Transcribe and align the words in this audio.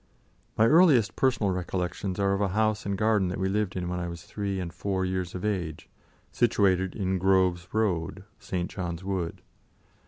My 0.57 0.65
earliest 0.65 1.15
personal 1.15 1.51
recollections 1.51 2.19
are 2.19 2.33
of 2.33 2.41
a 2.41 2.47
house 2.57 2.87
and 2.87 2.97
garden 2.97 3.27
that 3.27 3.37
we 3.39 3.47
lived 3.47 3.75
in 3.75 3.87
when 3.87 3.99
I 3.99 4.07
was 4.07 4.23
three 4.23 4.59
and 4.59 4.73
four 4.73 5.05
years 5.05 5.35
of 5.35 5.45
age, 5.45 5.89
situated 6.31 6.95
in 6.95 7.19
Grove 7.19 7.69
Road, 7.71 8.23
St. 8.39 8.67
John's 8.67 9.03
Wood. 9.03 9.43